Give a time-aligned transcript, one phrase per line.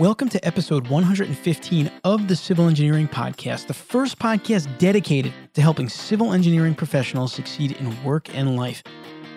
[0.00, 5.90] Welcome to episode 115 of the Civil Engineering Podcast, the first podcast dedicated to helping
[5.90, 8.82] civil engineering professionals succeed in work and life.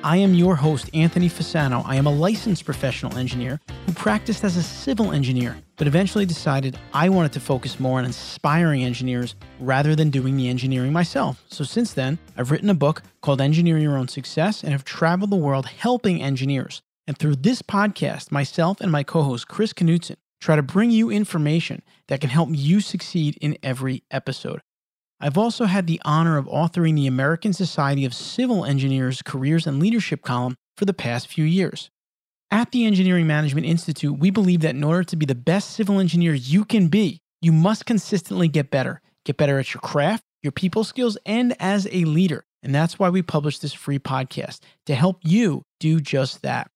[0.05, 1.83] I am your host, Anthony Fasano.
[1.85, 6.79] I am a licensed professional engineer who practiced as a civil engineer, but eventually decided
[6.93, 11.43] I wanted to focus more on inspiring engineers rather than doing the engineering myself.
[11.49, 15.31] So since then, I've written a book called Engineering Your Own Success and have traveled
[15.31, 16.81] the world helping engineers.
[17.05, 21.09] And through this podcast, myself and my co host, Chris Knutson, try to bring you
[21.09, 24.61] information that can help you succeed in every episode.
[25.19, 29.79] I've also had the honor of authoring the American Society of Civil Engineers Careers and
[29.79, 31.89] Leadership column for the past few years.
[32.51, 35.99] At the Engineering Management Institute, we believe that in order to be the best civil
[35.99, 39.01] engineer you can be, you must consistently get better.
[39.25, 42.43] Get better at your craft, your people skills, and as a leader.
[42.61, 46.69] And that's why we publish this free podcast to help you do just that.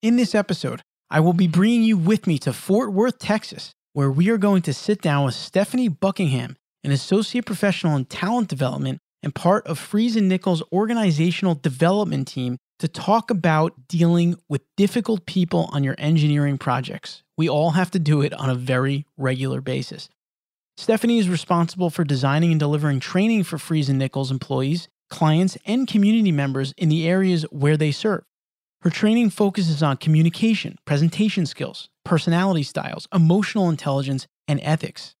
[0.00, 0.80] In this episode,
[1.12, 4.62] I will be bringing you with me to Fort Worth, Texas, where we are going
[4.62, 9.78] to sit down with Stephanie Buckingham, an associate professional in talent development and part of
[9.78, 15.96] Freese and Nichols' organizational development team to talk about dealing with difficult people on your
[15.98, 17.22] engineering projects.
[17.36, 20.08] We all have to do it on a very regular basis.
[20.78, 25.86] Stephanie is responsible for designing and delivering training for Freese and Nichols employees, clients, and
[25.86, 28.24] community members in the areas where they serve.
[28.82, 35.14] Her training focuses on communication, presentation skills, personality styles, emotional intelligence, and ethics.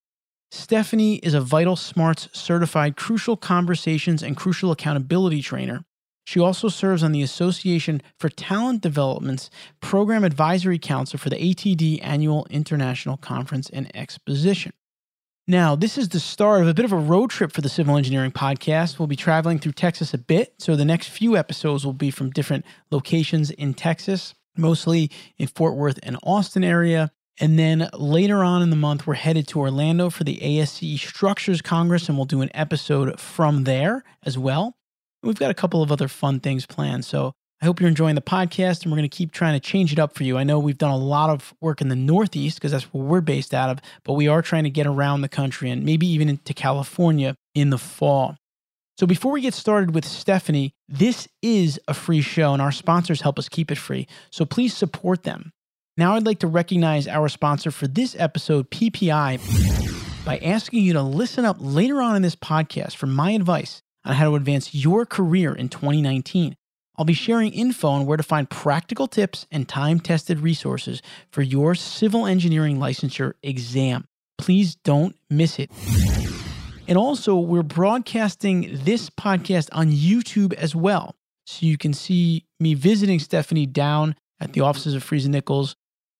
[0.50, 5.84] Stephanie is a VitalSmarts certified crucial conversations and crucial accountability trainer.
[6.24, 9.48] She also serves on the Association for Talent Development's
[9.80, 14.72] Program Advisory Council for the ATD Annual International Conference and Exposition.
[15.52, 17.98] Now, this is the start of a bit of a road trip for the Civil
[17.98, 18.98] Engineering Podcast.
[18.98, 22.30] We'll be traveling through Texas a bit, so the next few episodes will be from
[22.30, 27.10] different locations in Texas, mostly in Fort Worth and Austin area.
[27.38, 31.60] And then later on in the month, we're headed to Orlando for the ASCE Structures
[31.60, 34.74] Congress, and we'll do an episode from there as well.
[35.22, 38.20] We've got a couple of other fun things planned, so I hope you're enjoying the
[38.20, 40.36] podcast and we're going to keep trying to change it up for you.
[40.36, 43.20] I know we've done a lot of work in the Northeast because that's where we're
[43.20, 46.28] based out of, but we are trying to get around the country and maybe even
[46.28, 48.36] into California in the fall.
[48.98, 53.20] So before we get started with Stephanie, this is a free show and our sponsors
[53.20, 54.08] help us keep it free.
[54.32, 55.52] So please support them.
[55.96, 61.02] Now I'd like to recognize our sponsor for this episode, PPI, by asking you to
[61.02, 65.06] listen up later on in this podcast for my advice on how to advance your
[65.06, 66.56] career in 2019.
[66.96, 71.42] I'll be sharing info on where to find practical tips and time tested resources for
[71.42, 74.06] your civil engineering licensure exam.
[74.36, 75.70] Please don't miss it.
[76.88, 81.14] And also, we're broadcasting this podcast on YouTube as well.
[81.46, 85.76] So you can see me visiting Stephanie down at the offices of Freese and Nichols.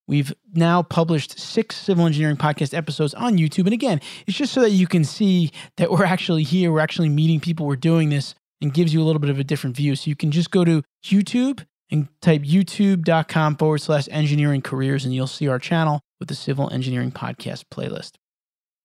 [0.08, 3.64] We've now published six civil engineering podcast episodes on YouTube.
[3.64, 7.08] And again, it's just so that you can see that we're actually here, we're actually
[7.08, 9.96] meeting people, we're doing this and gives you a little bit of a different view.
[9.96, 15.14] So you can just go to YouTube and type youtube.com forward slash engineering careers, and
[15.14, 18.12] you'll see our channel with the Civil Engineering Podcast playlist.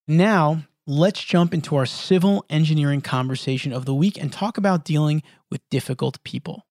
[0.07, 5.23] Now, let's jump into our civil engineering conversation of the week and talk about dealing
[5.49, 6.63] with difficult people.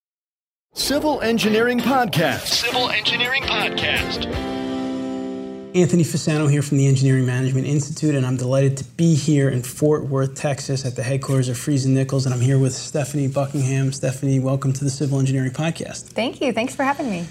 [0.75, 2.47] Civil Engineering Podcast.
[2.49, 4.66] Civil Engineering Podcast.
[5.77, 9.63] Anthony Fasano here from the Engineering Management Institute, and I'm delighted to be here in
[9.63, 13.29] Fort Worth, Texas, at the headquarters of Freese and Nichols, and I'm here with Stephanie
[13.29, 13.93] Buckingham.
[13.93, 16.05] Stephanie, welcome to the Civil Engineering Podcast.
[16.05, 16.51] Thank you.
[16.55, 17.27] Thanks for having me.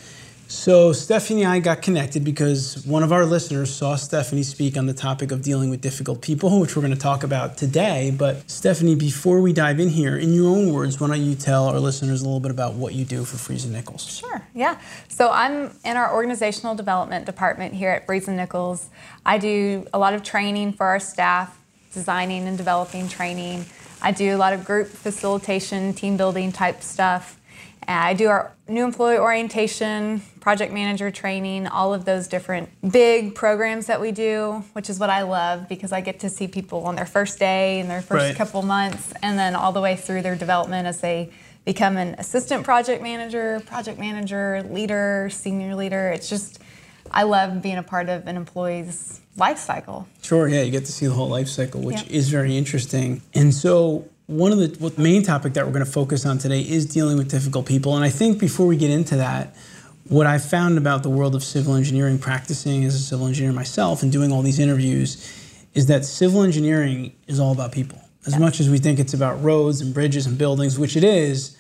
[0.48, 4.86] So, Stephanie and I got connected because one of our listeners saw Stephanie speak on
[4.86, 8.14] the topic of dealing with difficult people, which we're going to talk about today.
[8.16, 11.66] But, Stephanie, before we dive in here, in your own words, why don't you tell
[11.66, 14.06] our listeners a little bit about what you do for Freese and Nichols?
[14.06, 14.80] Sure, yeah.
[15.08, 18.90] So, I'm in our organizational development department here at Freese and Nichols.
[19.26, 21.60] I do a lot of training for our staff,
[21.92, 23.66] designing and developing training.
[24.00, 27.40] I do a lot of group facilitation, team building type stuff.
[27.88, 33.36] Uh, I do our new employee orientation, project manager training, all of those different big
[33.36, 36.86] programs that we do, which is what I love because I get to see people
[36.86, 38.36] on their first day and their first Right.
[38.36, 41.30] couple months, and then all the way through their development as they
[41.64, 46.10] become an assistant project manager, project manager, leader, senior leader.
[46.10, 46.60] It's just,
[47.12, 50.08] I love being a part of an employee's life cycle.
[50.22, 52.18] Sure, yeah, you get to see the whole life cycle, which Yeah.
[52.18, 53.22] is very interesting.
[53.34, 56.86] And so, one of the main topic that we're going to focus on today is
[56.86, 57.96] dealing with difficult people.
[57.96, 59.56] And I think before we get into that,
[60.08, 64.04] what I found about the world of civil engineering, practicing as a civil engineer myself
[64.04, 65.18] and doing all these interviews,
[65.74, 68.02] is that civil engineering is all about people.
[68.26, 71.56] As much as we think it's about roads and bridges and buildings, which it is,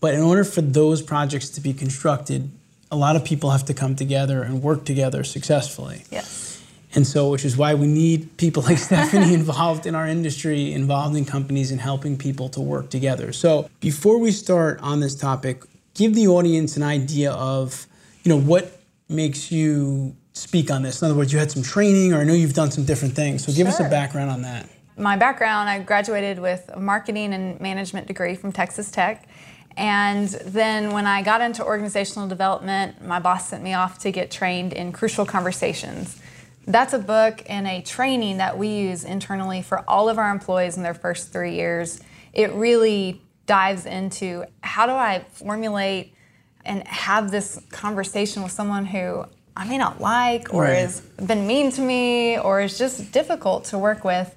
[0.00, 2.50] but in order for those projects to be constructed,
[2.90, 6.04] a lot of people have to come together and work together successfully.
[6.10, 6.49] Yes.
[6.94, 11.16] And so, which is why we need people like Stephanie involved in our industry, involved
[11.16, 13.32] in companies, and helping people to work together.
[13.32, 15.62] So, before we start on this topic,
[15.94, 17.86] give the audience an idea of,
[18.24, 21.00] you know, what makes you speak on this.
[21.02, 23.44] In other words, you had some training, or I know you've done some different things.
[23.44, 24.68] So, give us a background on that.
[24.96, 29.28] my background, I graduated with a marketing and management degree from Texas Tech.
[29.76, 34.30] And then when I got into organizational development, my boss sent me off to get
[34.30, 36.19] trained in Crucial Conversations.
[36.70, 40.76] That's a book and a training that we use internally for all of our employees
[40.76, 42.00] in their first three years.
[42.32, 46.14] It really dives into how do I formulate
[46.64, 49.24] and have this conversation with someone who
[49.56, 50.76] I may not like or Right.
[50.78, 54.32] has been mean to me or is just difficult to work with.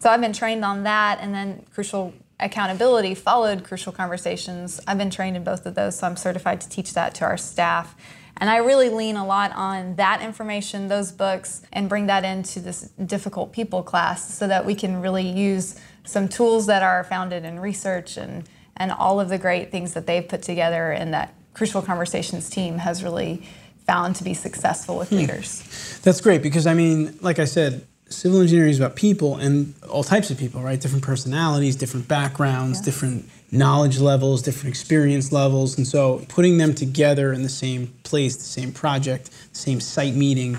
[0.00, 4.80] So I've been trained on that, and then crucial accountability followed crucial conversations.
[4.86, 7.36] I've been trained in both of those, so I'm certified to teach that to our
[7.36, 7.94] staff.
[8.38, 12.60] And I really lean a lot on that information, those books, and bring that into
[12.60, 17.44] this difficult people class so that we can really use some tools that are founded
[17.44, 21.34] in research and, and all of the great things that they've put together and that
[21.54, 23.42] Crucial Conversations team has really
[23.86, 25.16] found to be successful with hmm.
[25.16, 25.98] leaders.
[26.02, 30.04] That's great because I mean, like I said, civil engineering is about people and all
[30.04, 30.80] types of people, right?
[30.80, 35.76] Different personalities, different backgrounds, different knowledge levels, different experience levels.
[35.76, 40.14] And so putting them together in the same place, the same project, the same site
[40.14, 40.58] meeting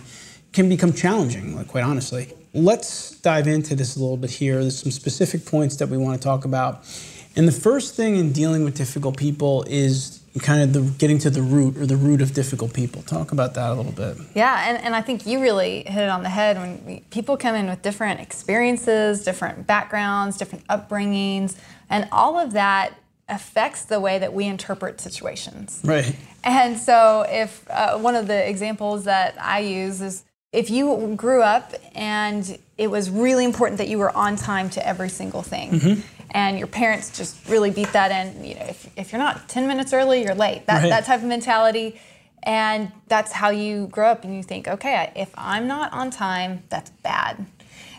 [0.53, 2.33] can become challenging, like quite honestly.
[2.53, 4.61] Let's dive into this a little bit here.
[4.61, 6.83] There's some specific points that we want to talk about.
[7.35, 11.29] And the first thing in dealing with difficult people is kind of the getting to
[11.29, 13.01] the root or the root of difficult people.
[13.01, 14.17] Talk about that a little bit.
[14.33, 17.37] Yeah, and, and I think you really hit it on the head when we, people
[17.37, 21.55] come in with different experiences, different backgrounds, different upbringings,
[21.89, 22.93] and all of that
[23.29, 25.81] affects the way that we interpret situations.
[25.83, 26.15] Right.
[26.43, 30.23] And so, if uh, one of the examples that I use is
[30.53, 34.87] if you grew up and it was really important that you were on time to
[34.87, 36.01] every single thing, Mm-hmm.
[36.31, 39.67] And your parents just really beat that in, you know, if, if you're not 10
[39.67, 40.89] minutes early, you're late, that, Right.
[40.89, 41.99] that type of mentality.
[42.43, 46.63] And that's how you grow up, and you think, okay, if I'm not on time,
[46.69, 47.45] that's bad.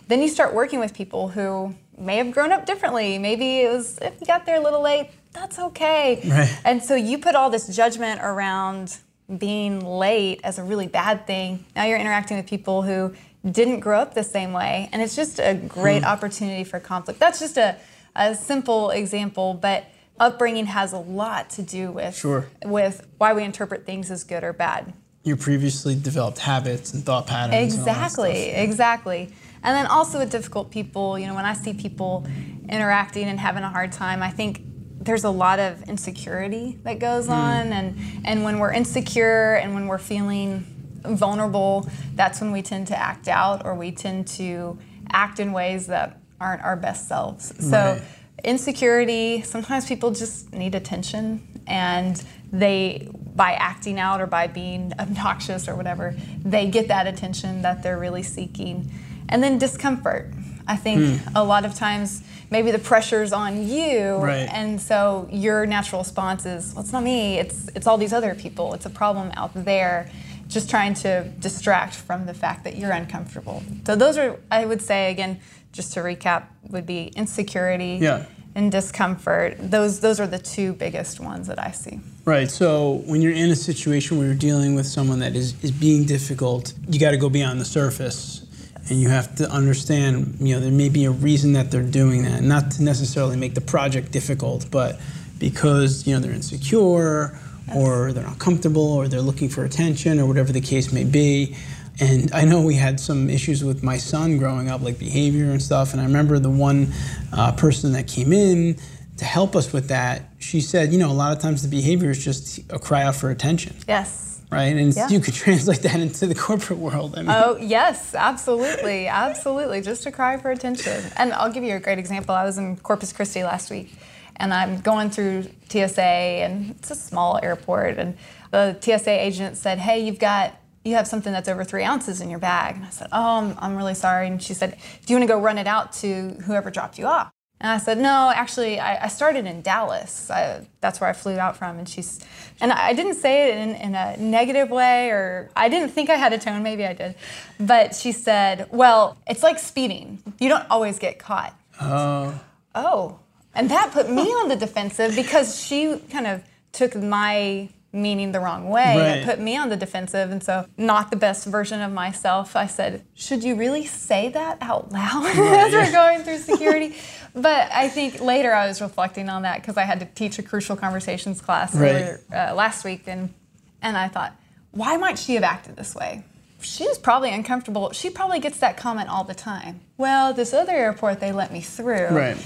[0.06, 3.18] Then you start working with people who may have grown up differently.
[3.18, 6.20] Maybe it was if you got there a little late, that's okay.
[6.26, 6.60] Right.
[6.64, 8.96] And so you put all this judgment around
[9.36, 11.64] being late as a really bad thing.
[11.76, 13.12] Now you're interacting with people who
[13.50, 16.08] didn't grow up the same way, and it's just a great Hmm.
[16.08, 17.20] opportunity for conflict.
[17.20, 17.76] That's just a,
[18.16, 19.84] a simple example, but
[20.20, 22.46] upbringing has a lot to do with Sure.
[22.64, 24.92] with why we interpret things as good or bad.
[25.24, 27.54] your previously developed habits and thought patterns.
[27.54, 28.58] and Exactly, stuff.
[28.64, 29.30] exactly.
[29.62, 32.26] And then also with difficult people, you know, when I see people
[32.68, 34.62] interacting and having a hard time, I think
[35.00, 37.32] there's a lot of insecurity that goes Hmm.
[37.32, 40.64] on and and when we're insecure and when we're feeling
[41.04, 44.78] vulnerable, that's when we tend to act out or we tend to
[45.12, 47.52] act in ways that aren't our best selves.
[47.58, 48.02] So Right.
[48.44, 55.68] insecurity, sometimes people just need attention and they by acting out or by being obnoxious
[55.68, 56.14] or whatever,
[56.44, 58.90] they get that attention that they're really seeking.
[59.28, 60.32] And then discomfort.
[60.66, 61.36] I think hmm.
[61.36, 64.48] a lot of times maybe the pressure's on you Right.
[64.52, 68.34] and so your natural response is, well, it's not me, it's it's all these other
[68.34, 68.74] people.
[68.74, 70.10] It's a problem out there.
[70.48, 73.62] Just trying to distract from the fact that you're uncomfortable.
[73.86, 75.40] So those are I would say again,
[75.72, 78.24] just to recap, would be insecurity Yeah.
[78.54, 79.56] and discomfort.
[79.60, 82.00] Those those are the two biggest ones that I see.
[82.24, 82.50] Right.
[82.50, 86.04] So when you're in a situation where you're dealing with someone that is, is being
[86.04, 88.44] difficult, you got to go beyond the surface.
[88.90, 92.22] And you have to understand, you know, there may be a reason that they're doing
[92.24, 92.42] that.
[92.42, 94.98] Not to necessarily make the project difficult, but
[95.38, 97.38] because, you know, they're insecure
[97.74, 101.54] or they're not comfortable or they're looking for attention or whatever the case may be.
[102.00, 105.60] And I know we had some issues with my son growing up, like behavior and
[105.60, 105.92] stuff.
[105.92, 106.92] And I remember the one
[107.32, 108.76] uh, person that came in
[109.16, 112.10] to help us with that, she said, you know, a lot of times the behavior
[112.10, 114.40] is just a cry out for attention, Yes.
[114.48, 114.76] right?
[114.76, 115.08] And Yeah.
[115.08, 117.14] you could translate that into the corporate world.
[117.16, 119.08] I mean, Oh, yes, absolutely.
[119.08, 119.80] Absolutely.
[119.80, 121.02] Just a cry for attention.
[121.16, 122.32] And I'll give you a great example.
[122.32, 123.92] I was in Corpus Christi last week
[124.36, 128.16] and I'm going through TSA and it's a small airport and
[128.52, 130.54] the TSA agent said, "Hey, you've got
[130.88, 133.56] you have something that's over three ounces in your bag." And I said, "Oh, I'm,
[133.58, 136.30] I'm really sorry." And she said, "Do you want to go run it out to
[136.46, 137.30] whoever dropped you off?"
[137.60, 140.30] And I said, "No, actually, I, I started in Dallas.
[140.30, 142.20] I, that's where I flew out from." And she's,
[142.60, 146.16] and I didn't say it in, in a negative way, or I didn't think I
[146.16, 146.62] had a tone.
[146.62, 147.14] Maybe I did,
[147.58, 150.22] but she said, "Well, it's like speeding.
[150.38, 152.40] You don't always get caught." Oh.
[152.74, 153.18] Oh,
[153.54, 158.40] and that put me on the defensive because she kind of took my meaning the
[158.40, 158.96] wrong way.
[158.96, 159.16] Right.
[159.18, 160.30] It put me on the defensive.
[160.30, 162.54] And so, not the best version of myself.
[162.56, 166.96] I said, Should you really say that out loud as we're going through security?
[167.34, 170.42] but I think later I was reflecting on that because I had to teach a
[170.42, 171.94] crucial conversations class Right.
[171.94, 173.04] over, uh, last week.
[173.06, 173.32] And,
[173.80, 174.34] and I thought,
[174.72, 176.24] why might she have acted this way?
[176.60, 177.92] She was probably uncomfortable.
[177.92, 179.80] She probably gets that comment all the time.
[179.96, 182.08] Well, this other airport, they let me through.
[182.08, 182.36] Right.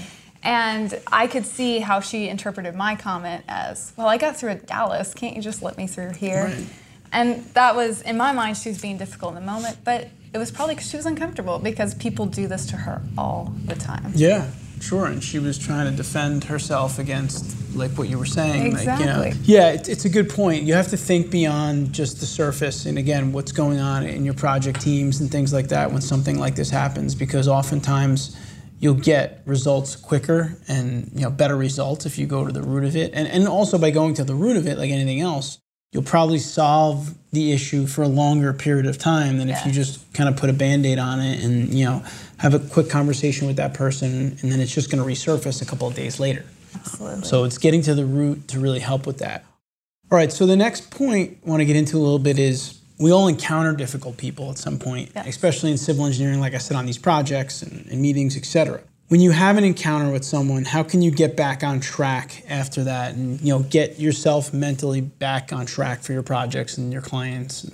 [0.43, 4.65] And I could see how she interpreted my comment as, well, I got through at
[4.67, 5.13] Dallas.
[5.13, 6.45] Can't you just let me through here?
[6.45, 6.65] Right.
[7.13, 10.37] And that was, in my mind, she was being difficult in the moment, but it
[10.37, 14.11] was probably because she was uncomfortable because people do this to her all the time.
[14.15, 14.49] Yeah,
[14.81, 15.05] sure.
[15.05, 18.73] And she was trying to defend herself against like what you were saying.
[18.73, 19.33] Like, you know, Exactly.
[19.45, 20.63] yeah, it, it's a good point.
[20.63, 24.33] You have to think beyond just the surface and again, what's going on in your
[24.33, 28.35] project teams and things like that when something like this happens, because oftentimes
[28.83, 32.83] you'll get results quicker and you know better results if you go to the root
[32.83, 33.11] of it.
[33.13, 35.57] And and also by going to the root of it, like anything else,
[35.93, 40.13] you'll probably solve the issue for a longer period of time than if you just
[40.13, 42.03] kind of put a band-aid on it and you know
[42.37, 45.65] have a quick conversation with that person and then it's just going to resurface a
[45.65, 46.43] couple of days later
[46.75, 47.23] Absolutely.
[47.23, 49.45] so it's getting to the root to really help with that
[50.11, 52.82] all right so the next point i want to get into a little bit is
[53.03, 55.27] we all encounter difficult people at some point Yes.
[55.27, 59.19] especially in civil engineering like i said on these projects and, and meetings etc when
[59.19, 63.13] you have an encounter with someone how can you get back on track after that
[63.15, 67.69] and you know get yourself mentally back on track for your projects and your clients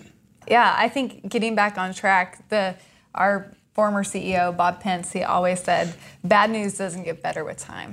[0.48, 2.76] Yeah, I think getting back on track, the
[3.14, 3.34] our
[3.76, 5.94] former CEO Bob Pence, he always said,
[6.24, 7.92] "Bad news doesn't get better with time."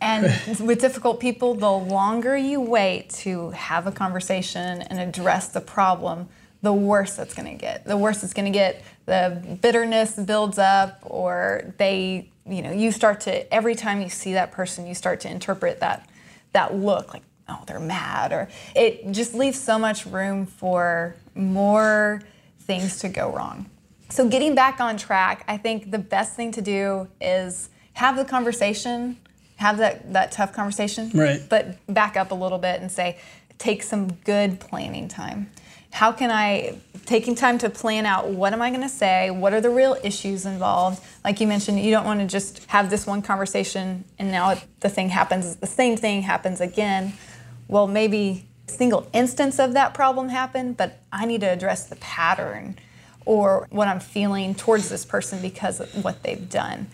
[0.00, 0.22] And
[0.68, 6.28] with difficult people, the longer you wait to have a conversation and address the problem,
[6.62, 7.84] the worse it's going to get.
[7.84, 8.82] The worse it's going to get.
[9.06, 14.34] The bitterness builds up, or they, you know, you start to every time you see
[14.34, 16.08] that person, you start to interpret that
[16.52, 22.20] that look like oh they're mad or it just leaves so much room for more
[22.60, 23.66] things to go wrong
[24.08, 28.24] so getting back on track i think the best thing to do is have the
[28.24, 29.16] conversation
[29.56, 31.40] have that, that tough conversation Right.
[31.48, 33.18] but back up a little bit and say
[33.58, 35.50] take some good planning time
[35.92, 39.52] how can i taking time to plan out what am i going to say what
[39.52, 41.02] are the real issues involved?
[41.24, 44.88] Like you mentioned you don't want to just have this one conversation and now the
[44.88, 47.12] thing happens the same thing happens again.
[47.68, 51.96] Well maybe a single instance of that problem happened but i need to address the
[51.96, 52.76] pattern
[53.26, 56.86] or what i'm feeling towards this person because of what they've done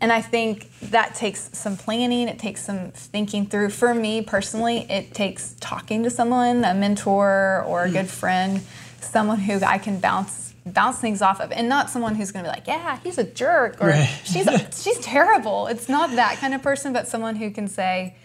[0.00, 3.70] and I think that takes some planning, it takes some thinking through.
[3.70, 8.10] For me personally, it takes talking to someone, a mentor or a good mm.
[8.10, 8.60] friend,
[9.00, 12.50] someone who I can bounce bounce things off of and not someone who's going to
[12.50, 14.08] be like, "Yeah, he's a jerk" or Right.
[14.24, 14.48] "She's
[14.82, 18.16] she's terrible." It's not that kind of person, but someone who can say,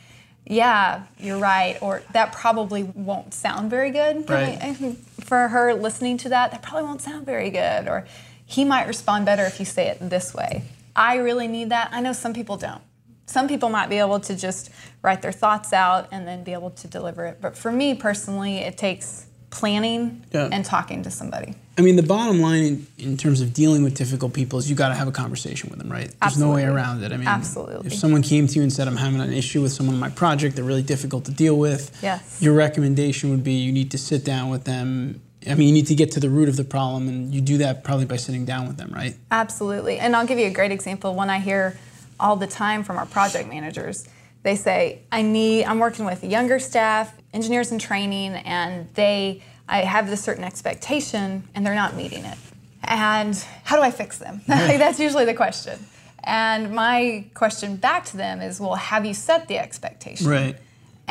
[0.46, 4.98] "Yeah, you're right," or "That probably won't sound very good." Right.
[5.22, 8.06] For her listening to that, that probably won't sound very good or
[8.52, 10.64] he might respond better if you say it this way.
[10.96, 11.90] I really need that.
[11.92, 12.82] I know some people don't.
[13.26, 14.70] Some people might be able to just
[15.02, 17.40] write their thoughts out and then be able to deliver it.
[17.40, 20.50] But for me personally, it takes planning Yeah.
[20.52, 21.56] and talking to somebody.
[21.78, 24.76] I mean, the bottom line in, in terms of dealing with difficult people is you
[24.76, 26.14] got to have a conversation with them, right?
[26.22, 27.12] There's no way around it.
[27.14, 27.88] I mean, Absolutely.
[27.88, 30.10] If someone came to you and said, "I'm having an issue with someone on my
[30.10, 32.38] project, they're really difficult to deal with," Yes.
[32.42, 35.22] your recommendation would be you need to sit down with them.
[35.50, 37.58] I mean, you need to get to the root of the problem, and you do
[37.60, 39.16] that probably by sitting down with them, right?
[39.32, 39.98] Absolutely.
[39.98, 41.16] And I'll give you a great example.
[41.16, 41.78] One I hear
[42.20, 44.08] all the time from our project managers.
[44.44, 49.80] They say, I need, I'm working with younger staff, engineers in training, and they, I
[49.80, 52.38] have this certain expectation and they're not meeting it.
[52.84, 54.42] And how do I fix them?
[54.48, 55.80] like, that's usually the question.
[56.24, 60.28] And my question back to them is, well, have you set the expectation?
[60.28, 60.58] Right.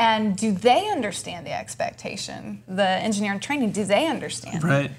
[0.01, 2.63] And do they understand the expectation?
[2.67, 4.65] The engineer in training, do they understand?
[4.65, 4.91] Right.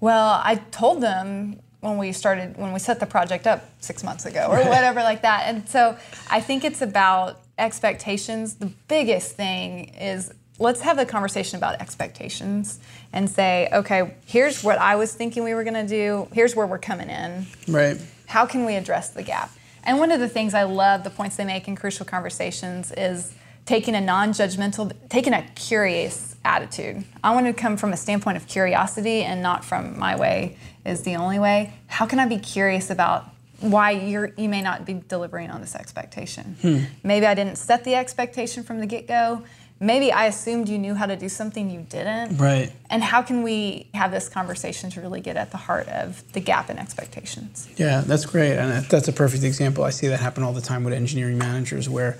[0.00, 4.26] Well, I told them when we started, when we set the project up six months
[4.26, 5.44] ago or whatever like that.
[5.46, 5.96] And so
[6.28, 8.54] I think it's about expectations.
[8.54, 12.80] The biggest thing is let's have a conversation about expectations
[13.12, 16.26] and say, okay, here's what I was thinking we were going to do.
[16.32, 17.46] Here's where we're coming in.
[17.68, 17.96] Right.
[18.26, 19.52] How can we address the gap?
[19.84, 23.32] And one of the things I love, the points they make in Crucial Conversations, is
[23.68, 27.04] taking a non judgmental, taking a curious attitude.
[27.22, 30.56] I want to come from a standpoint of curiosity and not from my way
[30.86, 31.74] is the only way.
[31.86, 33.26] How can I be curious about
[33.60, 36.56] why you're, you may not be delivering on this expectation?
[36.62, 36.78] Hmm.
[37.04, 39.42] Maybe I didn't set the expectation from the get go.
[39.80, 42.38] Maybe I assumed you knew how to do something you didn't.
[42.38, 42.72] Right.
[42.88, 46.40] And how can we have this conversation to really get at the heart of the
[46.40, 47.68] gap in expectations?
[47.76, 49.84] Yeah, that's great, and that's a perfect example.
[49.84, 52.18] I see that happen all the time with engineering managers, where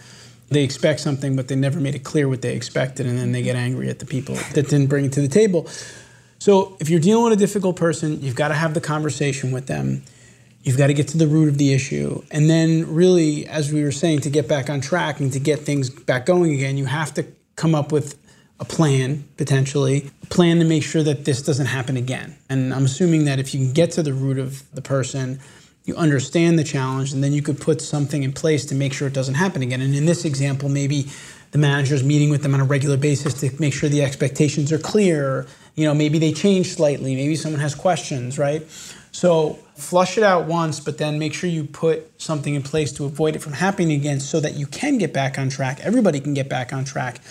[0.51, 3.43] they expect something, but they never made it clear what they expected, and then they
[3.43, 5.67] get angry at the people that didn't bring it to the table.
[6.39, 9.67] So if you're dealing with a difficult person, you've got to have the conversation with
[9.67, 10.03] them.
[10.63, 12.23] You've got to get to the root of the issue.
[12.31, 15.61] And then, really, as we were saying, to get back on track and to get
[15.61, 17.27] things back going again, you have to
[17.57, 18.19] come up with
[18.61, 22.37] a plan, potentially, a plan to make sure that this doesn't happen again.
[22.49, 25.41] And I'm assuming that if you can get to the root of the person,
[25.89, 29.09] you understand the challenge, and then you could put something in place to make sure
[29.09, 29.81] it doesn't happen again.
[29.81, 31.07] And in this example, maybe
[31.53, 34.79] the manager's meeting with them on a regular basis to make sure the expectations are
[34.79, 35.47] clear.
[35.77, 38.69] You know, maybe they change slightly, maybe someone has questions, right?
[39.13, 43.07] So flush it out once, but then make sure you put something in place to
[43.07, 45.81] avoid it from happening again so that you can get back on track.
[45.81, 47.23] Everybody can get back on track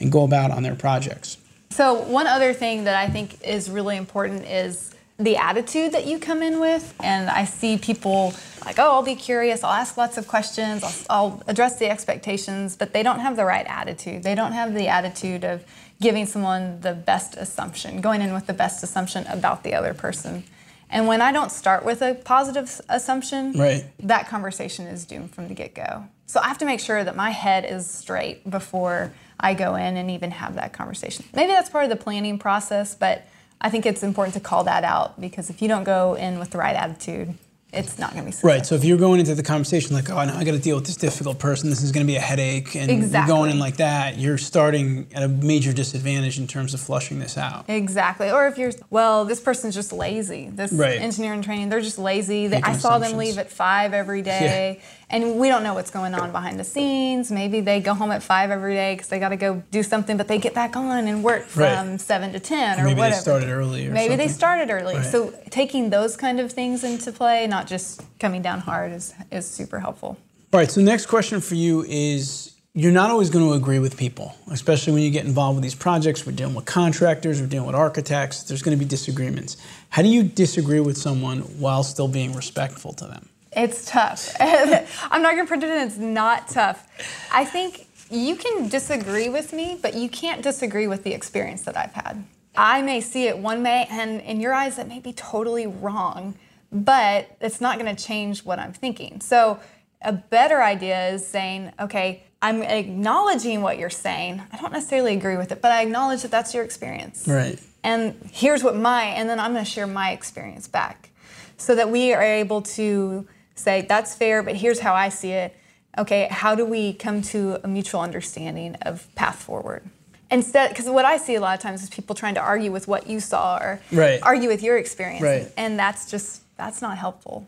[0.00, 1.36] and go about on their projects.
[1.68, 6.18] So, one other thing that I think is really important is the attitude that you
[6.18, 6.94] come in with.
[7.00, 10.94] And I see people like, oh, I'll be curious, I'll ask lots of questions, I'll,
[11.08, 14.22] I'll address the expectations, but they don't have the right attitude.
[14.22, 15.64] They don't have the attitude of
[16.00, 20.44] giving someone the best assumption, going in with the best assumption about the other person.
[20.90, 23.84] And when I don't start with a positive assumption, right.
[24.00, 26.04] that conversation is doomed from the get go.
[26.26, 29.96] So I have to make sure that my head is straight before I go in
[29.96, 31.24] and even have that conversation.
[31.34, 33.26] Maybe that's part of the planning process, but
[33.60, 36.50] I think it's important to call that out because if you don't go in with
[36.50, 37.34] the right attitude,
[37.72, 38.48] it's not going to be successful.
[38.50, 38.64] right.
[38.64, 40.86] So if you're going into the conversation like, oh, now I got to deal with
[40.86, 43.18] this difficult person, this is going to be a headache, and exactly.
[43.18, 47.18] you're going in like that, you're starting at a major disadvantage in terms of flushing
[47.18, 47.64] this out.
[47.68, 48.30] Exactly.
[48.30, 50.48] Or if you're, well, this person's just lazy.
[50.48, 51.00] This right.
[51.00, 52.46] engineering training, they're just lazy.
[52.46, 54.76] They, I saw them leave at five every day.
[54.78, 54.84] Yeah.
[55.08, 57.30] And we don't know what's going on behind the scenes.
[57.30, 60.16] Maybe they go home at five every day because they got to go do something,
[60.16, 62.00] but they get back on and work from right.
[62.00, 63.02] seven to ten or Maybe whatever.
[63.02, 63.88] Maybe they started early.
[63.88, 64.18] Maybe something.
[64.18, 64.96] they started early.
[64.96, 65.06] Right.
[65.06, 69.48] So taking those kind of things into play, not just coming down hard, is is
[69.48, 70.18] super helpful.
[70.52, 70.70] All right.
[70.70, 72.52] So next question for you is.
[72.78, 75.74] You're not always going to agree with people, especially when you get involved with these
[75.74, 76.26] projects.
[76.26, 78.42] We're dealing with contractors, we're dealing with architects.
[78.42, 79.56] There's going to be disagreements.
[79.88, 83.30] How do you disagree with someone while still being respectful to them?
[83.52, 84.34] It's tough.
[84.40, 86.86] I'm not going to pretend it's not tough.
[87.32, 91.76] I think you can disagree with me, but you can't disagree with the experience that
[91.76, 92.24] I've had.
[92.56, 96.34] I may see it one way, and in your eyes, that may be totally wrong,
[96.72, 99.20] but it's not going to change what I'm thinking.
[99.20, 99.60] So,
[100.02, 104.42] a better idea is saying, okay, I'm acknowledging what you're saying.
[104.52, 107.26] I don't necessarily agree with it, but I acknowledge that that's your experience.
[107.26, 107.58] Right.
[107.82, 111.10] And here's what my, and then I'm going to share my experience back
[111.56, 115.56] so that we are able to say, that's fair, but here's how I see it.
[115.98, 119.82] Okay, how do we come to a mutual understanding of path forward?
[120.30, 122.88] Instead, because what I see a lot of times is people trying to argue with
[122.88, 124.20] what you saw or right.
[124.22, 125.52] argue with your experience, right.
[125.56, 127.46] and that's just that's not helpful.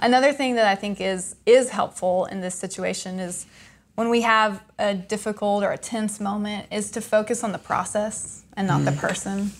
[0.00, 3.46] Another thing that I think is is helpful in this situation is
[3.94, 8.42] when we have a difficult or a tense moment is to focus on the process
[8.56, 8.86] and not mm.
[8.86, 9.52] the person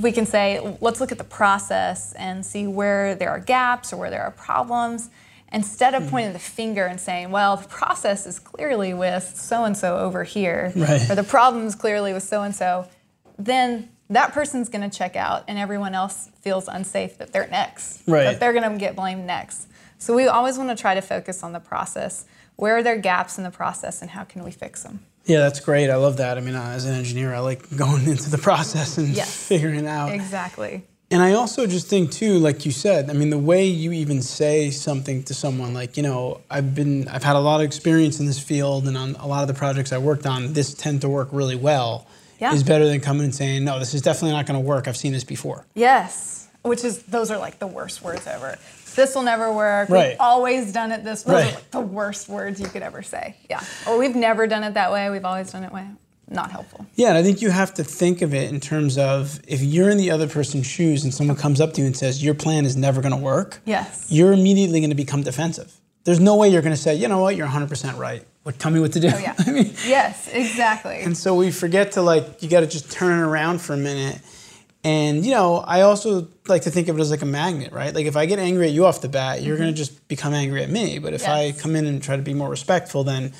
[0.00, 3.96] we can say, let's look at the process and see where there are gaps or
[3.96, 5.10] where there are problems,
[5.52, 6.10] instead of hmm.
[6.10, 10.24] pointing the finger and saying, well, the process is clearly with so and so over
[10.24, 11.10] here, right.
[11.10, 12.86] or the problem is clearly with so and so,
[13.38, 18.02] then that person's going to check out and everyone else feels unsafe that they're next.
[18.06, 18.24] Right.
[18.24, 19.68] That they're going to get blamed next.
[19.98, 22.24] So we always want to try to focus on the process.
[22.56, 25.00] Where are there gaps in the process and how can we fix them?
[25.24, 25.90] Yeah, that's great.
[25.90, 26.38] I love that.
[26.38, 29.80] I mean, uh, as an engineer, I like going into the process and yes, figuring
[29.80, 30.12] it out.
[30.12, 30.84] Exactly.
[31.12, 34.22] And I also just think too, like you said, I mean, the way you even
[34.22, 38.20] say something to someone, like you know, I've been, I've had a lot of experience
[38.20, 41.00] in this field, and on a lot of the projects I worked on, this tend
[41.00, 42.06] to work really well.
[42.38, 42.54] Yeah.
[42.54, 44.88] Is better than coming and saying, no, this is definitely not going to work.
[44.88, 45.66] I've seen this before.
[45.74, 48.56] Yes, which is those are like the worst words ever
[48.94, 49.88] this will never work.
[49.88, 50.10] Right.
[50.10, 51.34] We've always done it this way.
[51.34, 51.54] Right.
[51.54, 53.36] Like the worst words you could ever say.
[53.48, 53.62] Yeah.
[53.86, 55.10] Or we've never done it that way.
[55.10, 55.86] We've always done it way.
[56.32, 56.86] Not helpful.
[56.94, 59.90] Yeah, and I think you have to think of it in terms of if you're
[59.90, 62.64] in the other person's shoes and someone comes up to you and says your plan
[62.64, 63.60] is never going to work.
[63.64, 64.06] Yes.
[64.08, 65.74] You're immediately going to become defensive.
[66.04, 68.24] There's no way you're going to say, you know what, you're 100% right.
[68.44, 69.10] What, tell me what to do.
[69.12, 69.34] Oh, yeah.
[69.46, 71.00] I mean, yes, exactly.
[71.00, 73.76] And so we forget to like, you got to just turn it around for a
[73.76, 74.20] minute
[74.82, 77.94] and you know, I also like to think of it as like a magnet, right?
[77.94, 79.64] Like if I get angry at you off the bat, you're mm-hmm.
[79.64, 80.98] going to just become angry at me.
[80.98, 81.28] But if yes.
[81.28, 83.32] I come in and try to be more respectful, then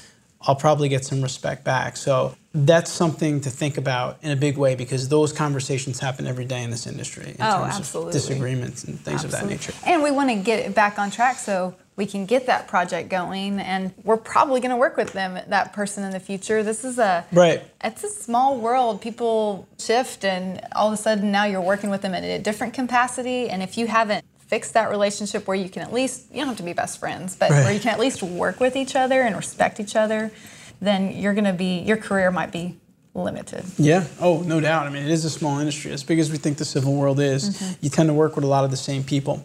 [0.43, 1.97] I'll probably get some respect back.
[1.97, 6.45] So that's something to think about in a big way because those conversations happen every
[6.45, 8.09] day in this industry in oh, terms absolutely.
[8.09, 9.55] of disagreements and things absolutely.
[9.55, 9.79] of that nature.
[9.87, 13.11] And we want to get it back on track so we can get that project
[13.11, 16.83] going and we're probably going to work with them that person in the future this
[16.83, 21.45] is a right it's a small world people shift and all of a sudden now
[21.45, 25.47] you're working with them in a different capacity and if you haven't fixed that relationship
[25.47, 27.65] where you can at least you don't have to be best friends but right.
[27.65, 30.33] where you can at least work with each other and respect each other
[30.81, 32.79] then you're going to be your career might be
[33.13, 33.65] limited.
[33.77, 34.07] Yeah.
[34.21, 34.87] Oh, no doubt.
[34.87, 35.91] I mean, it is a small industry.
[35.91, 37.85] As big as we think the civil world is, Mm-hmm.
[37.85, 39.45] you tend to work with a lot of the same people.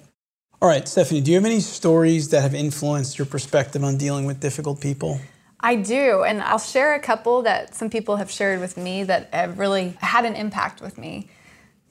[0.65, 4.25] All right, Stephanie, do you have any stories that have influenced your perspective on dealing
[4.25, 5.21] with difficult people?
[5.59, 9.29] I do, and I'll share a couple that some people have shared with me that
[9.31, 11.29] have really had an impact with me.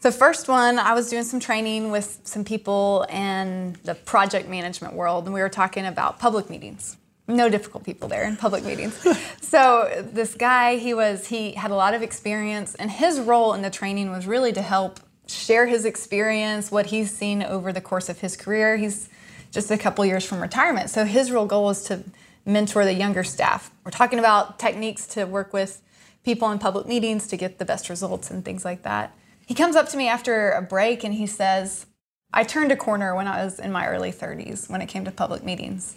[0.01, 4.95] The first one, I was doing some training with some people in the project management
[4.95, 6.97] world, and we were talking about public meetings.
[7.29, 9.07] No difficult people there in public meetings.
[9.41, 13.63] so this guy, he was he had a lot of experience, and his role in
[13.63, 18.09] the training was really to help share his experience, what he's seen over the course
[18.09, 18.77] of his career.
[18.77, 19.09] He's
[19.51, 22.03] just a couple years from retirement, so his real goal is to
[22.45, 23.71] mentor the younger staff.
[23.85, 25.81] We're talking about techniques to work with
[26.25, 29.17] people in public meetings to get the best results and things like that.
[29.47, 31.87] He comes up to me after a break and he says,
[32.33, 35.11] I turned a corner when I was in my early 30s when it came to
[35.11, 35.97] public meetings.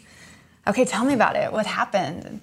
[0.68, 1.52] Okay, tell me about it.
[1.52, 2.26] What happened?
[2.26, 2.42] And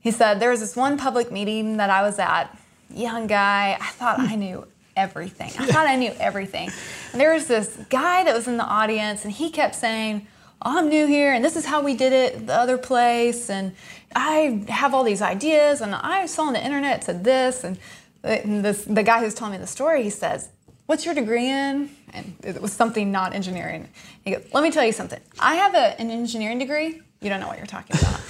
[0.00, 2.46] he said, There was this one public meeting that I was at,
[2.90, 3.76] young guy.
[3.80, 4.40] I thought I hmm.
[4.40, 4.66] knew
[4.96, 5.52] everything.
[5.58, 6.70] I thought I knew everything.
[7.12, 10.26] And there was this guy that was in the audience and he kept saying,
[10.62, 13.72] I'm new here and this is how we did it the other place and
[14.14, 17.78] I have all these ideas and I saw on the internet said this and,
[18.24, 20.48] and this, the guy who's telling me the story he says
[20.86, 23.86] what's your degree in and it was something not engineering
[24.24, 27.38] he goes let me tell you something I have a, an engineering degree you don't
[27.40, 28.20] know what you're talking about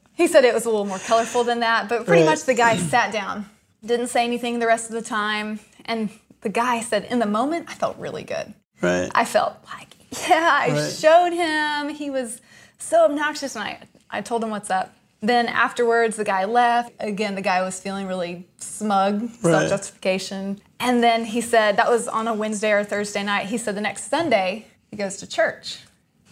[0.14, 2.30] he said it was a little more colorful than that but pretty Right.
[2.30, 3.44] much the guy sat down
[3.84, 6.10] didn't say anything the rest of the time and
[6.42, 9.10] the guy said in the moment I felt really good Right.
[9.14, 9.88] I felt like,
[10.28, 10.92] yeah, I Right.
[10.92, 11.88] showed him.
[11.94, 12.40] He was
[12.78, 13.78] so obnoxious, and I,
[14.10, 14.92] I told him what's up.
[15.22, 16.92] Then afterwards, the guy left.
[17.00, 20.60] Again, the guy was feeling really smug, self justification.
[20.78, 23.46] And then he said, that was on a Wednesday or Thursday night.
[23.46, 25.78] He said the next Sunday, he goes to church.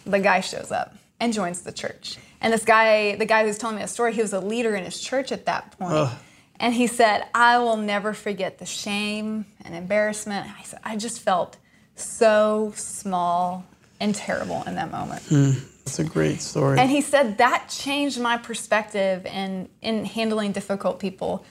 [0.05, 2.17] The guy shows up and joins the church.
[2.41, 4.83] And this guy, the guy who's telling me the story, he was a leader in
[4.85, 6.11] his church at that point.
[6.59, 10.49] And he said, I will never forget the shame and embarrassment.
[10.57, 11.57] I said, I just felt
[11.95, 13.65] so small
[13.99, 15.21] and terrible in that moment.
[15.23, 15.51] Hmm.
[15.85, 16.79] That's a great story.
[16.79, 21.45] And he said that changed my perspective in, in handling difficult people.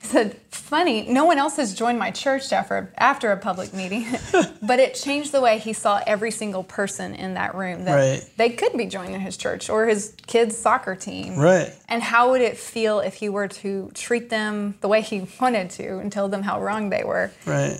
[0.00, 4.06] He said, funny, no one else has joined my church after, after a public meeting,
[4.62, 8.30] but it changed the way he saw every single person in that room that Right.
[8.36, 11.36] they could be joining his church or his kids' soccer team.
[11.36, 11.70] Right.
[11.88, 15.70] And how would it feel if he were to treat them the way he wanted
[15.70, 17.30] to and tell them how wrong they were?
[17.44, 17.78] right.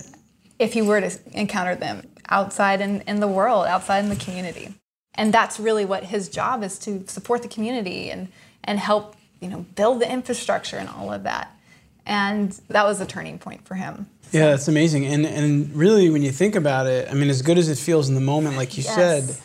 [0.59, 4.75] if he were to encounter them outside in, in the world, outside in the community.
[5.15, 8.27] And that's really what his job is to support the community and,
[8.63, 11.57] and help, you know, build the infrastructure and all of that.
[12.05, 14.07] And that was a turning point for him.
[14.31, 15.05] Yeah, that's amazing.
[15.05, 18.09] And and really, when you think about it, I mean, as good as it feels
[18.09, 18.95] in the moment, like you Yes.
[18.95, 19.35] said,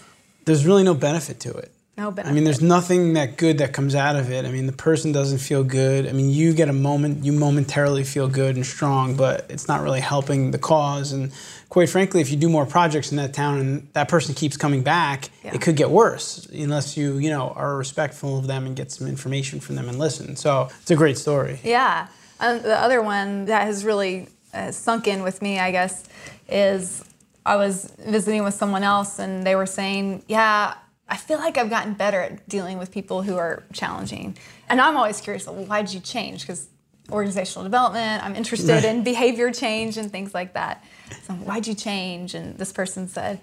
[0.44, 1.72] there's really no benefit to it.
[1.98, 2.30] No benefit.
[2.30, 4.44] I mean, there's nothing that good that comes out of it.
[4.44, 6.06] I mean, the person doesn't feel good.
[6.06, 9.80] I mean, you get a moment, you momentarily feel good and strong, but it's not
[9.82, 11.12] really helping the cause.
[11.12, 11.32] And
[11.70, 14.82] quite frankly, if you do more projects in that town and that person keeps coming
[14.82, 15.54] back, Yeah.
[15.54, 19.06] it could get worse unless you, you know, are respectful of them and get some
[19.08, 20.36] information from them and listen.
[20.36, 21.60] So it's a great story.
[21.64, 22.08] Yeah.
[22.40, 26.04] Um, the other one that has really uh, sunk in with me, I guess,
[26.48, 27.04] is
[27.44, 30.74] I was visiting with someone else and they were saying, Yeah,
[31.08, 34.36] I feel like I've gotten better at dealing with people who are challenging.
[34.68, 36.40] And I'm always curious, well, why did you change?
[36.42, 36.68] Because
[37.12, 38.84] organizational development, I'm interested Right.
[38.84, 40.84] in behavior change and things like that.
[41.26, 42.34] So, why'd you change?
[42.34, 43.40] And this person said,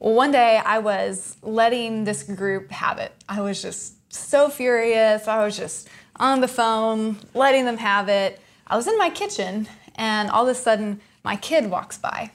[0.00, 3.12] Well, one day I was letting this group have it.
[3.28, 5.28] I was just so furious.
[5.28, 8.40] I was just on the phone, letting them have it.
[8.66, 12.30] I was in my kitchen, and all of a sudden, my kid walks by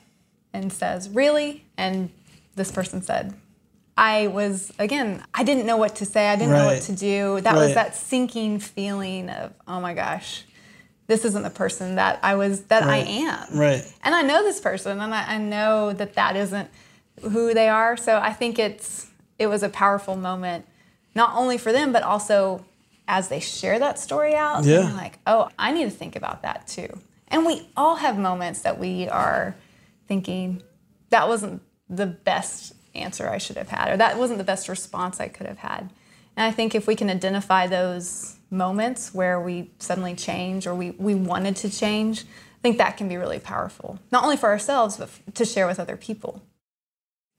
[0.54, 1.66] and says, Really?
[1.78, 2.10] And
[2.56, 3.34] this person said,
[3.98, 6.30] I was, again, I didn't know what to say.
[6.30, 7.42] I didn't know what to do.
[7.42, 7.66] That Right.
[7.66, 10.46] was that sinking feeling of, oh my gosh,
[11.08, 13.06] this isn't the person that I was, that Right.
[13.06, 13.60] I am.
[13.60, 13.94] Right.
[14.04, 16.70] And I know this person, and I, I know that that isn't
[17.22, 17.98] who they are.
[17.98, 20.66] So I think it's it was a powerful moment,
[21.16, 22.66] not only for them, but also
[23.10, 24.64] as they share that story out.
[24.64, 24.82] Yeah.
[24.84, 26.88] they're like, oh, I need to think about that too.
[27.28, 29.56] And we all have moments that we are
[30.08, 30.62] thinking
[31.10, 35.20] that wasn't the best answer I should have had, or that wasn't the best response
[35.20, 35.90] I could have had.
[36.38, 40.92] And I think if we can identify those moments where we suddenly change or we,
[40.92, 44.98] we wanted to change, I think that can be really powerful, not only for ourselves,
[44.98, 46.44] but f- to share with other people.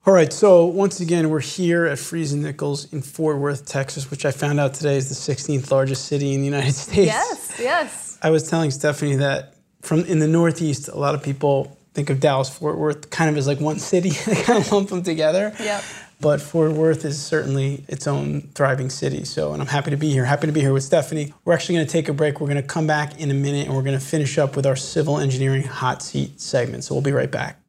[0.07, 4.11] All right, so once again, we're here at Freese and Nichols in Fort Worth, Texas,
[4.11, 7.07] which I found out today is the 16th largest city in the United States.
[7.09, 8.19] Yes, yes.
[8.23, 12.19] I was telling Stephanie that from in the Northeast, a lot of people think of
[12.19, 14.09] Dallas Fort Worth kind of as like one city.
[14.27, 15.53] they kind of lump them together.
[15.61, 15.85] Yep.
[16.19, 19.25] but Fort Worth is certainly its own thriving city.
[19.25, 20.25] So, and I'm happy to be here.
[20.25, 21.35] Happy to be here with Stephanie.
[21.45, 22.41] We're actually going to take a break.
[22.41, 24.65] We're going to come back in a minute and we're going to finish up with
[24.65, 26.85] our civil engineering hot seat segment.
[26.85, 27.60] So, we'll be right back.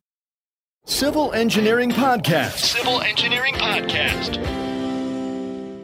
[0.85, 2.57] Civil Engineering Podcast.
[2.57, 4.39] Civil Engineering Podcast.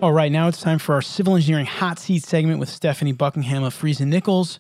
[0.02, 3.64] All right, now it's time for our civil engineering hot seat segment with Stephanie Buckingham
[3.64, 4.60] of Freese and Nichols.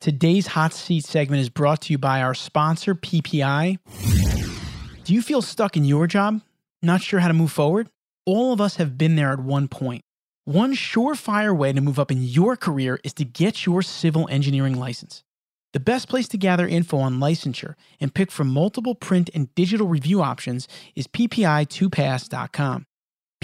[0.00, 3.78] Today's hot seat segment is brought to you by our sponsor, PPI.
[5.04, 6.40] Do you feel stuck in your job?
[6.82, 7.88] Not sure how to move forward?
[8.26, 10.02] All of us have been there at one point.
[10.46, 14.74] One surefire way to move up in your career is to get your civil engineering
[14.74, 15.22] license.
[15.76, 19.86] The best place to gather info on licensure and pick from multiple print and digital
[19.86, 22.86] review options is ppi2pass.com.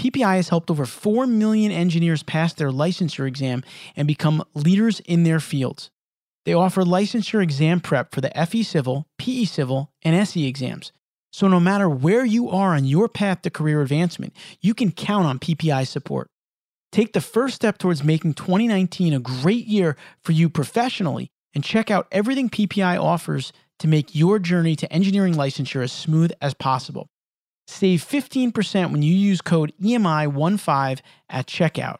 [0.01, 3.63] PPI has helped over 4 million engineers pass their licensure exam
[3.95, 5.91] and become leaders in their fields.
[6.45, 10.91] They offer licensure exam prep for the FE Civil, PE Civil, and SE exams.
[11.31, 15.27] So no matter where you are on your path to career advancement, you can count
[15.27, 16.31] on PPI support.
[16.91, 21.91] Take the first step towards making 2019 a great year for you professionally and check
[21.91, 27.07] out everything PPI offers to make your journey to engineering licensure as smooth as possible.
[27.67, 31.97] Save 15% when you use code EMI15 at checkout.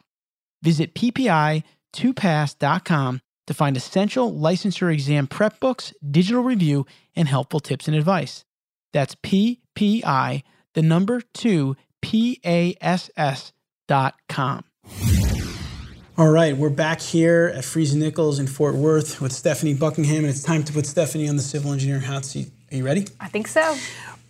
[0.62, 7.96] Visit ppi2pass.com to find essential licensure exam prep books, digital review, and helpful tips and
[7.96, 8.44] advice.
[8.92, 10.42] That's PPI,
[10.74, 13.52] the number 2, P-A-S-S
[13.86, 14.64] dot com.
[16.16, 20.18] All right, we're back here at Freese and Nichols in Fort Worth with Stephanie Buckingham,
[20.18, 22.52] and it's time to put Stephanie on the civil engineering hot seat.
[22.70, 23.08] Are you ready?
[23.18, 23.76] I think so.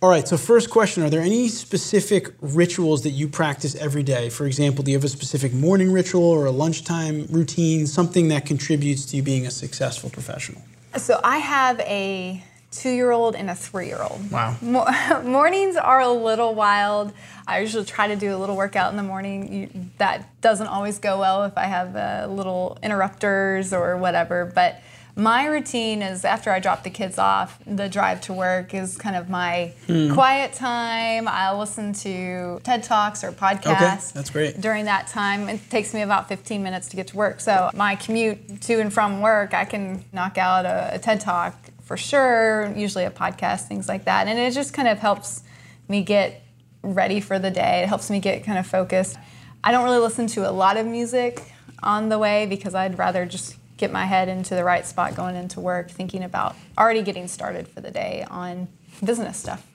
[0.01, 4.31] All right, so first question Are there any specific rituals that you practice every day?
[4.31, 8.47] For example, do you have a specific morning ritual or a lunchtime routine, something that
[8.47, 10.63] contributes to you being a successful professional?
[10.97, 12.43] So I have a
[12.75, 14.31] two-year-old and a three-year-old.
[14.31, 14.55] Wow.
[14.61, 17.13] Mo- mornings are a little wild.
[17.47, 19.53] I usually try to do a little workout in the morning.
[19.53, 24.51] You, that doesn't always go well if I have uh, little interrupters or whatever.
[24.53, 24.81] But
[25.17, 29.15] my routine is after I drop the kids off, the drive to work is kind
[29.15, 29.71] of my
[30.13, 31.27] quiet time.
[31.29, 34.09] I'll listen to TED Talks or podcasts.
[34.09, 34.59] Okay, that's great.
[34.59, 37.39] During that time, it takes me about 15 minutes to get to work.
[37.39, 41.55] So my commute to and from work, I can knock out a, a TED Talk
[41.85, 44.27] for sure, usually a podcast, things like that.
[44.27, 45.43] And it just kind of helps
[45.87, 46.43] me get
[46.81, 47.83] ready for the day.
[47.83, 49.17] It helps me get kind of focused.
[49.63, 53.25] I don't really listen to a lot of music on the way because I'd rather
[53.25, 57.27] just get my head into the right spot going into work, thinking about already getting
[57.27, 58.67] started for the day on
[59.03, 59.74] business stuff.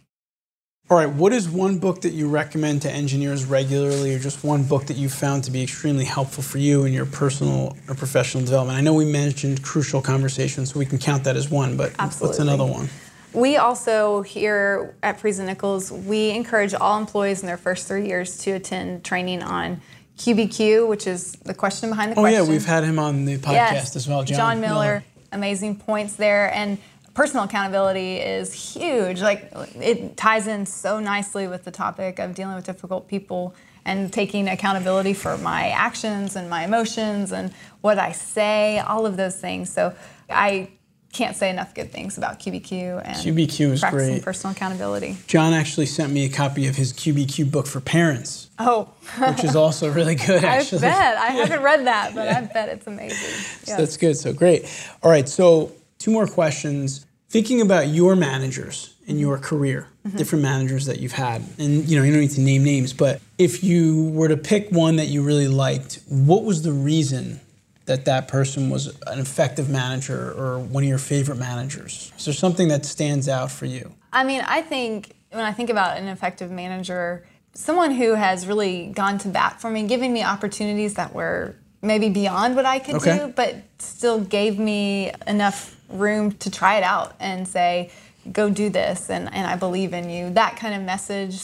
[0.90, 4.64] All right, what is one book that you recommend to engineers regularly, or just one
[4.64, 8.42] book that you found to be extremely helpful for you in your personal or professional
[8.42, 8.76] development?
[8.76, 12.40] I know we mentioned Crucial Conversations, so we can count that as one, but what's
[12.40, 12.88] another one?
[13.32, 18.08] We also here at Freese and Nichols, we encourage all employees in their first three
[18.08, 19.80] years to attend training on
[20.18, 22.40] QBQ, which is the question behind the Oh, question.
[22.40, 25.04] Oh yeah, we've had him on the podcast Yes, as well, John, Miller.
[25.30, 26.52] Amazing points there.
[26.52, 26.78] And
[27.14, 29.20] personal accountability is huge.
[29.20, 34.12] Like it ties in so nicely with the topic of dealing with difficult people and
[34.12, 39.36] taking accountability for my actions and my emotions and what I say, all of those
[39.40, 39.72] things.
[39.72, 39.94] So
[40.28, 40.68] I
[41.12, 44.22] can't say enough good things about QBQ and QBQ is practicing great.
[44.22, 45.16] personal accountability.
[45.26, 49.56] John actually sent me a copy of his QBQ book for parents, Oh, which is
[49.56, 50.82] also really good, I actually.
[50.82, 51.16] bet.
[51.16, 53.16] I haven't read that, but I bet it's amazing.
[53.64, 54.16] So That's good.
[54.16, 54.66] So great.
[55.02, 55.28] All right.
[55.28, 57.06] So two more questions.
[57.28, 60.16] Thinking about your managers in your career, mm-hmm.
[60.16, 63.20] different managers that you've had, and you know you don't need to name names, but
[63.38, 67.40] if you were to pick one that you really liked, what was the reason
[67.86, 72.12] that that person was an effective manager or one of your favorite managers?
[72.18, 73.92] Is there something that stands out for you?
[74.12, 78.88] I mean, I think when I think about an effective manager, someone who has really
[78.88, 82.96] gone to bat for me, giving me opportunities that were maybe beyond what I could
[82.96, 83.18] Okay.
[83.18, 87.90] do, but still gave me enough room to try it out and say,
[88.32, 90.30] go do this, and, and I believe in you.
[90.30, 91.38] That kind of message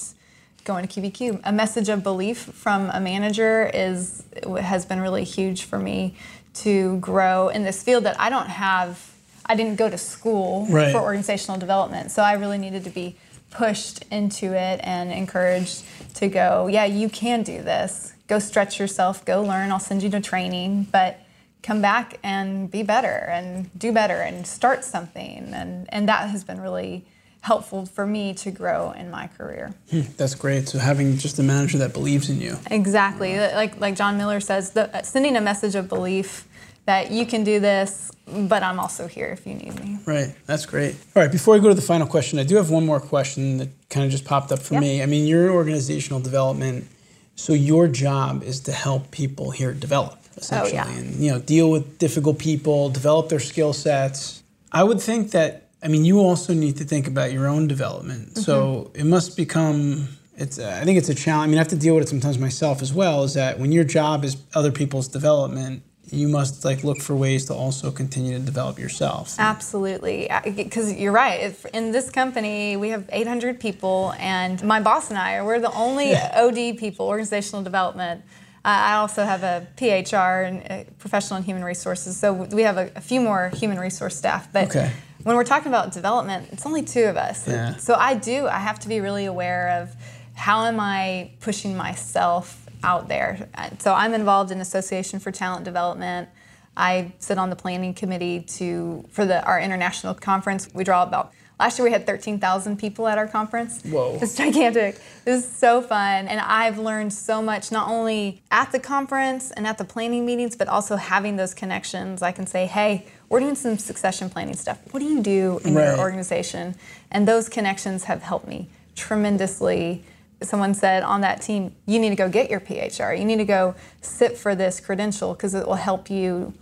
[0.64, 1.40] going to QBQ.
[1.44, 4.24] A message of belief from a manager is
[4.60, 6.16] has been really huge for me
[6.54, 9.12] to grow in this field that I don't have.
[9.48, 10.90] I didn't go to school Right.
[10.90, 13.16] for organizational development, so I really needed to be
[13.50, 16.66] pushed into it and encouraged to go.
[16.66, 18.12] Yeah, you can do this.
[18.26, 19.24] Go stretch yourself.
[19.24, 19.70] Go learn.
[19.70, 21.20] I'll send you to training, but
[21.66, 25.50] come back and be better and do better and start something.
[25.52, 27.04] And and that has been really
[27.40, 29.74] helpful for me to grow in my career.
[29.90, 30.68] Hmm, that's great.
[30.68, 32.56] So having just a manager that believes in you.
[32.70, 33.38] Exactly.
[33.38, 36.46] Like like John Miller says, the, uh, sending a message of belief
[36.86, 39.98] that you can do this, but I'm also here if you need me.
[40.06, 40.32] Right.
[40.46, 40.94] That's great.
[41.16, 41.32] All right.
[41.32, 44.06] Before we go to the final question, I do have one more question that kind
[44.06, 44.80] of just popped up for Yeah.
[44.80, 45.02] me.
[45.02, 46.86] I mean, you're in organizational development,
[47.34, 50.90] so your job is to help people here develop essentially, Oh, yeah.
[50.90, 54.42] and you know, deal with difficult people, develop their skill sets.
[54.72, 55.62] I would think that.
[55.82, 58.30] I mean, you also need to think about your own development.
[58.30, 58.40] Mm-hmm.
[58.40, 60.08] So it must become.
[60.36, 60.58] It's.
[60.58, 61.48] I think it's a challenge.
[61.48, 63.22] I mean, I have to deal with it sometimes myself as well.
[63.24, 67.46] Is that when your job is other people's development, you must like look for ways
[67.46, 69.34] to also continue to develop yourself.
[69.38, 71.40] Absolutely, because you're right.
[71.40, 75.60] If in this company, we have 800 people, and my boss and I, are we're
[75.60, 78.22] the only OD people, organizational development.
[78.68, 83.00] I also have a PHR and professional in human resources, so we have a, a
[83.00, 84.52] few more human resource staff.
[84.52, 84.90] But Okay.
[85.22, 87.46] when we're talking about development, it's only two of us.
[87.46, 87.76] Yeah.
[87.76, 88.48] So I do.
[88.48, 89.94] I have to be really aware of
[90.34, 93.48] how am I pushing myself out there.
[93.78, 96.28] So I'm involved in Association for Talent Development.
[96.76, 100.68] I sit on the planning committee to for the our international conference.
[100.74, 103.82] We draw about last year we had 13,000 people at our conference.
[103.82, 104.18] Whoa.
[104.20, 105.00] It's gigantic.
[105.24, 109.66] It was so fun and I've learned so much not only at the conference and
[109.66, 112.22] at the planning meetings but also having those connections.
[112.22, 114.78] I can say, "Hey, we're doing some succession planning stuff.
[114.90, 115.86] What do you do in Right.
[115.86, 116.74] your organization?"
[117.10, 120.04] And those connections have helped me tremendously
[120.42, 123.14] someone said on that team, you need to go get your PHR.
[123.14, 126.52] You need to go sit for this credential because it will help you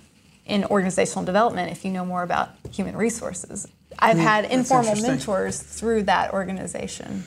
[0.47, 3.67] in organizational development if you know more about human resources.
[3.99, 7.25] I've hmm, had informal mentors through that organization.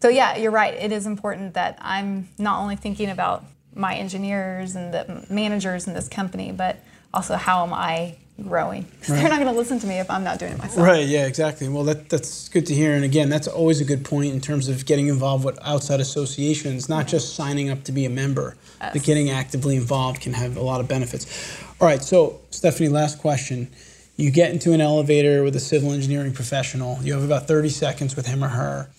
[0.00, 0.74] So yeah, you're right.
[0.74, 3.44] It is important that I'm not only thinking about
[3.74, 6.76] my engineers and the managers in this company, but
[7.12, 8.84] also how am I growing?
[9.02, 10.86] 'Cause They're not going to listen to me if I'm not doing it myself.
[10.86, 11.06] Right.
[11.06, 11.26] Yeah.
[11.26, 11.68] Exactly.
[11.68, 12.94] Well, that that's good to hear.
[12.94, 16.88] And again, that's always a good point in terms of getting involved with outside associations,
[16.88, 20.62] not just signing up to be a member, but getting actively involved can have a
[20.62, 21.26] lot of benefits.
[21.80, 22.02] All right.
[22.02, 23.68] So, Stephanie, last question.
[24.20, 26.98] You get into an elevator with a civil engineering professional.
[27.02, 28.90] You have about 30 seconds with him or her.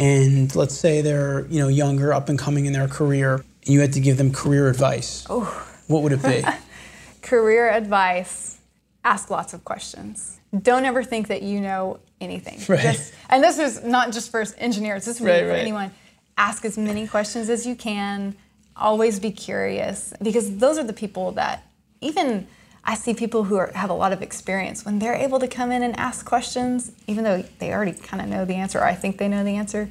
[0.00, 3.80] And let's say they're, you know, younger, up and coming in their career, and you
[3.80, 5.24] had to give them career advice.
[5.30, 5.44] Oh.
[5.86, 6.42] What would it be?
[7.22, 8.58] career advice
[9.02, 12.80] ask lots of questions don't ever think that you know anything Right.
[12.80, 15.58] Just- and this is not just for engineers this is Right, for right.
[15.58, 15.90] anyone
[16.36, 18.36] ask as many questions as you can
[18.76, 21.66] always be curious because those are the people that
[22.02, 22.46] even
[22.84, 24.84] i see people who are, have a lot of experience.
[24.84, 28.28] When they're able to come in and ask questions even though they already kind of
[28.28, 29.88] know the answer or i think they know the answer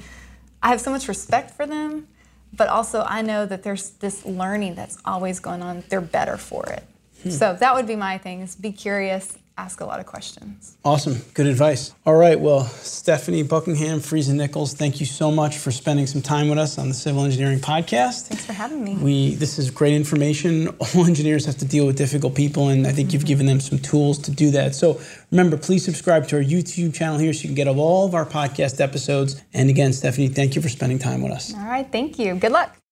[0.62, 2.08] i have so much respect for them
[2.56, 5.84] but also i know that there's this learning that's always going on.
[5.90, 6.84] They're better for it.
[7.24, 7.30] Hmm.
[7.30, 11.22] So that would be my thing is be curious ask a lot of questions Awesome.
[11.34, 11.94] Good advice.
[12.06, 12.40] All right.
[12.40, 16.58] Well, Stephanie Buckingham, Freese and Nichols, thank you so much for spending some time with
[16.58, 18.28] us on the Civil Engineering Podcast.
[18.28, 20.68] thanks for having me We this is great information.
[20.96, 23.28] All engineers have to deal with difficult people, and I think you've mm-hmm.
[23.28, 24.76] given them some tools to do that.
[24.76, 25.00] So
[25.32, 28.26] remember, please subscribe to our YouTube channel here so you can get all of our
[28.26, 29.42] podcast episodes.
[29.54, 31.54] And again, Stephanie, thank you for spending time with us.
[31.54, 32.83] all right thank you good luck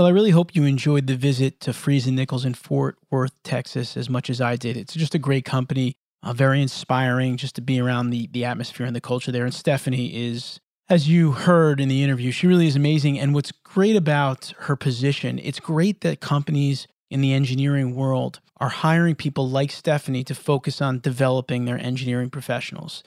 [0.00, 3.34] Well, I really hope you enjoyed the visit to Freese and Nichols in Fort Worth,
[3.42, 4.78] Texas, as much as I did.
[4.78, 8.86] It's just a great company, uh, very inspiring just to be around the, the atmosphere
[8.86, 9.44] and the culture there.
[9.44, 10.58] And Stephanie is,
[10.88, 13.18] as you heard in the interview, she really is amazing.
[13.18, 18.70] And what's great about her position, it's great that companies in the engineering world are
[18.70, 23.04] hiring people like Stephanie to focus on developing their engineering professionals.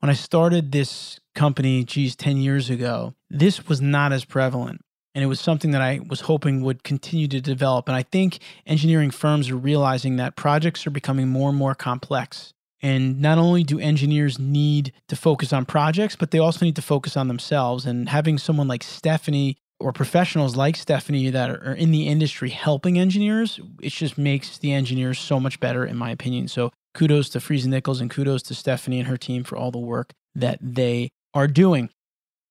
[0.00, 4.82] When I started this company, geez, 10 years ago, this was not as prevalent.
[5.18, 7.88] And it was something that I was hoping would continue to develop.
[7.88, 12.54] And I think engineering firms are realizing that projects are becoming more and more complex.
[12.82, 16.82] And not only do engineers need to focus on projects, but they also need to
[16.82, 17.84] focus on themselves.
[17.84, 22.96] And having someone like Stephanie or professionals like Stephanie that are in the industry helping
[22.96, 26.46] engineers, it just makes the engineers so much better, in my opinion.
[26.46, 29.72] So kudos to Freese and Nichols and kudos to Stephanie and her team for all
[29.72, 31.90] the work that they are doing.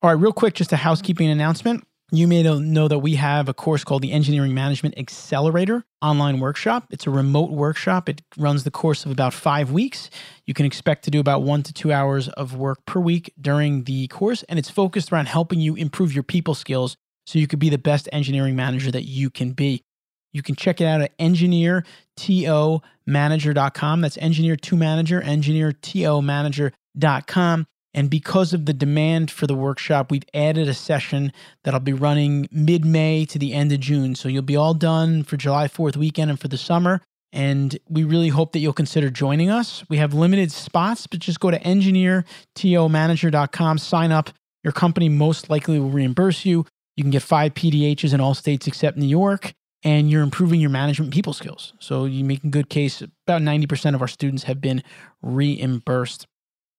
[0.02, 1.88] All right, real quick, just a housekeeping announcement.
[2.12, 6.86] You may know- that we have a course called the Engineering Management Accelerator online workshop.
[6.90, 8.08] It's a remote workshop.
[8.08, 10.10] It runs the course of about five weeks.
[10.46, 13.84] You can expect to do about one to two hours of work per week during
[13.84, 17.60] the course, and it's focused around helping you improve your people skills so you could
[17.60, 19.84] be the best engineering manager that you can be.
[20.32, 24.02] You can check it out at engineertomanager.com.
[24.02, 27.68] That's engineer2manager, engineertomanager.com.
[27.98, 31.34] And because of the demand for the workshop, we've added a session
[31.64, 34.14] that'll be running mid May to the end of June.
[34.14, 37.02] So you'll be all done for July 4th weekend and for the summer.
[37.34, 39.84] And we really hope that you'll consider joining us.
[39.90, 44.30] We have limited spots, but just go to engineertomanager.com, sign up.
[44.64, 46.68] Your company most likely will reimburse you.
[46.98, 49.56] You can get five PDHs in all states except New York.
[49.84, 51.74] and you're improving your management people skills.
[51.80, 53.02] So you make a good case.
[53.02, 54.84] About 90% of our students have been
[55.22, 56.26] reimbursed.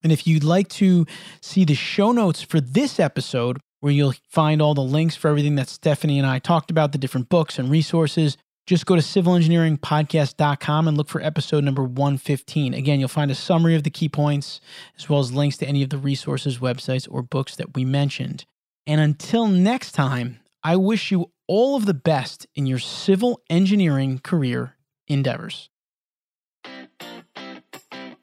[0.02, 1.06] And if you'd like to
[1.40, 5.54] see the show notes for this episode, where you'll find all the links for everything
[5.56, 8.36] that Stephanie and I talked about, the different books and resources,
[8.66, 12.74] just go to civilengineeringpodcast.com and look for episode number 115.
[12.74, 14.60] Again, you'll find a summary of the key points,
[14.98, 18.44] as well as links to any of the resources, websites, or books that we mentioned.
[18.86, 24.20] And until next time, I wish you all of the best in your civil engineering
[24.22, 24.76] career
[25.06, 25.70] endeavors.